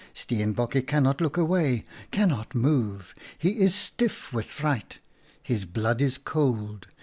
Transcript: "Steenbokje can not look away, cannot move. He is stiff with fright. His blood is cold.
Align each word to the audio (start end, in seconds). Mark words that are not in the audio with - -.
"Steenbokje 0.15 0.87
can 0.87 1.03
not 1.03 1.21
look 1.21 1.37
away, 1.37 1.83
cannot 2.09 2.55
move. 2.55 3.13
He 3.37 3.59
is 3.59 3.75
stiff 3.75 4.33
with 4.33 4.47
fright. 4.47 4.97
His 5.43 5.65
blood 5.65 6.01
is 6.01 6.17
cold. 6.17 6.87